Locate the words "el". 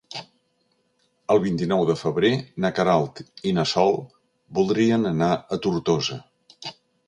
1.33-1.41